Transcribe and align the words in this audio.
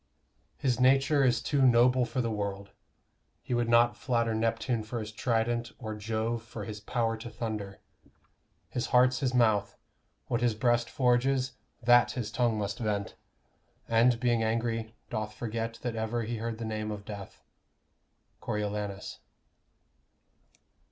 His 0.57 0.79
nature 0.79 1.23
is 1.23 1.43
too 1.43 1.61
noble 1.61 2.05
for 2.05 2.21
the 2.21 2.31
world: 2.31 2.71
He 3.43 3.53
would 3.53 3.69
not 3.69 3.95
flatter 3.95 4.33
Neptune 4.33 4.81
for 4.81 4.99
his 4.99 5.11
trident, 5.11 5.73
Or 5.77 5.93
Jove 5.93 6.41
for 6.41 6.63
his 6.65 6.79
power 6.79 7.15
to 7.17 7.29
thunder. 7.29 7.79
His 8.71 8.87
heart's 8.87 9.19
his 9.19 9.35
mouth; 9.35 9.77
What 10.25 10.41
his 10.41 10.55
breast 10.55 10.89
forges, 10.89 11.51
that 11.83 12.13
his 12.13 12.31
tongue 12.31 12.57
must 12.57 12.79
vent; 12.79 13.13
And, 13.87 14.19
being 14.19 14.41
angry, 14.41 14.95
doth 15.11 15.35
forget 15.35 15.77
that 15.83 15.95
ever 15.95 16.23
He 16.23 16.37
heard 16.37 16.57
the 16.57 16.65
name 16.65 16.89
of 16.89 17.05
death. 17.05 17.43
_Coriolanus. 18.41 19.19